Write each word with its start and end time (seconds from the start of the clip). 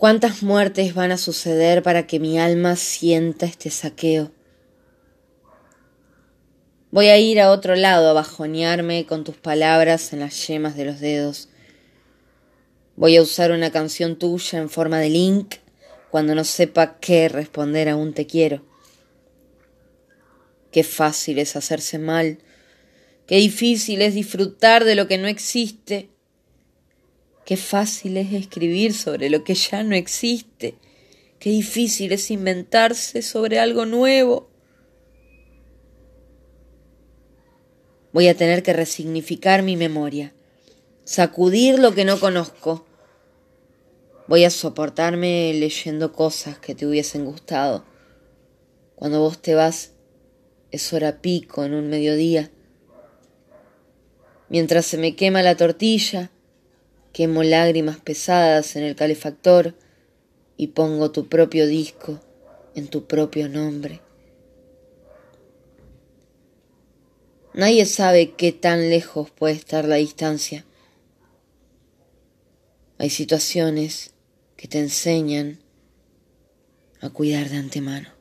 ¿Cuántas 0.00 0.42
muertes 0.42 0.94
van 0.94 1.12
a 1.12 1.18
suceder 1.18 1.82
para 1.82 2.06
que 2.06 2.18
mi 2.18 2.38
alma 2.38 2.74
sienta 2.76 3.44
este 3.44 3.68
saqueo? 3.68 4.32
Voy 6.90 7.08
a 7.08 7.18
ir 7.18 7.38
a 7.38 7.50
otro 7.50 7.76
lado 7.76 8.08
a 8.08 8.14
bajonearme 8.14 9.04
con 9.04 9.24
tus 9.24 9.36
palabras 9.36 10.14
en 10.14 10.20
las 10.20 10.46
yemas 10.46 10.74
de 10.74 10.86
los 10.86 11.00
dedos. 11.00 11.50
Voy 12.96 13.18
a 13.18 13.20
usar 13.20 13.52
una 13.52 13.70
canción 13.70 14.16
tuya 14.18 14.58
en 14.58 14.70
forma 14.70 14.98
de 15.00 15.10
link 15.10 15.56
cuando 16.10 16.34
no 16.34 16.44
sepa 16.44 16.98
qué 16.98 17.28
responder 17.28 17.90
a 17.90 17.96
un 17.96 18.14
te 18.14 18.26
quiero. 18.26 18.64
Qué 20.72 20.82
fácil 20.82 21.38
es 21.38 21.56
hacerse 21.56 21.98
mal, 21.98 22.38
qué 23.26 23.36
difícil 23.36 24.00
es 24.00 24.14
disfrutar 24.14 24.86
de 24.86 24.94
lo 24.94 25.06
que 25.06 25.18
no 25.18 25.28
existe, 25.28 26.08
qué 27.50 27.56
fácil 27.56 28.16
es 28.16 28.32
escribir 28.32 28.94
sobre 28.94 29.28
lo 29.28 29.42
que 29.42 29.56
ya 29.56 29.82
no 29.82 29.96
existe, 29.96 30.76
qué 31.40 31.50
difícil 31.50 32.12
es 32.12 32.30
inventarse 32.30 33.22
sobre 33.22 33.58
algo 33.58 33.86
nuevo. 33.86 34.48
Voy 38.12 38.28
a 38.28 38.36
tener 38.36 38.62
que 38.62 38.72
resignificar 38.72 39.64
mi 39.64 39.76
memoria, 39.76 40.32
sacudir 41.02 41.80
lo 41.80 41.92
que 41.92 42.04
no 42.04 42.20
conozco. 42.20 42.86
Voy 44.28 44.44
a 44.44 44.50
soportarme 44.50 45.52
leyendo 45.52 46.12
cosas 46.12 46.56
que 46.60 46.76
te 46.76 46.86
hubiesen 46.86 47.24
gustado. 47.24 47.84
Cuando 48.94 49.18
vos 49.18 49.42
te 49.42 49.56
vas, 49.56 49.90
es 50.70 50.92
hora 50.92 51.20
pico 51.20 51.64
en 51.64 51.74
un 51.74 51.88
mediodía. 51.88 52.48
Mientras 54.48 54.86
se 54.86 54.98
me 54.98 55.16
quema 55.16 55.42
la 55.42 55.56
tortilla, 55.56 56.30
quemo 57.12 57.42
lágrimas 57.42 57.98
pesadas 57.98 58.76
en 58.76 58.84
el 58.84 58.96
calefactor 58.96 59.74
y 60.56 60.68
pongo 60.68 61.10
tu 61.10 61.28
propio 61.28 61.66
disco 61.66 62.20
en 62.74 62.88
tu 62.88 63.06
propio 63.06 63.48
nombre. 63.48 64.00
Nadie 67.52 67.84
sabe 67.84 68.32
qué 68.32 68.52
tan 68.52 68.90
lejos 68.90 69.30
puede 69.30 69.54
estar 69.54 69.84
la 69.84 69.96
distancia. 69.96 70.64
Hay 72.98 73.10
situaciones 73.10 74.12
que 74.56 74.68
te 74.68 74.78
enseñan 74.78 75.58
a 77.00 77.10
cuidar 77.10 77.48
de 77.48 77.56
antemano. 77.56 78.19